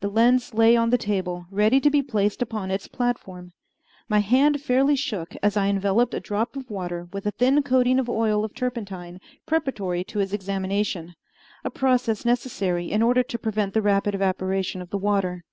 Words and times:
The 0.00 0.08
lens 0.08 0.54
lay 0.54 0.76
on 0.78 0.88
the 0.88 0.96
table, 0.96 1.44
ready 1.50 1.78
to 1.78 1.90
be 1.90 2.00
placed 2.00 2.40
upon 2.40 2.70
its 2.70 2.88
platform. 2.88 3.52
My 4.08 4.20
hand 4.20 4.62
fairly 4.62 4.96
shook 4.96 5.36
as 5.42 5.58
I 5.58 5.68
enveloped 5.68 6.14
a 6.14 6.20
drop 6.20 6.56
of 6.56 6.70
water 6.70 7.06
with 7.12 7.26
a 7.26 7.32
thin 7.32 7.62
coating 7.62 7.98
of 7.98 8.08
oil 8.08 8.46
of 8.46 8.54
turpentine, 8.54 9.20
preparatory 9.44 10.04
to 10.04 10.20
its 10.20 10.32
examination, 10.32 11.16
a 11.64 11.70
process 11.70 12.24
necessary 12.24 12.90
in 12.90 13.02
order 13.02 13.22
to 13.24 13.38
prevent 13.38 13.74
the 13.74 13.82
rapid 13.82 14.14
evaporation 14.14 14.80
of 14.80 14.88
the 14.88 14.96
water. 14.96 15.44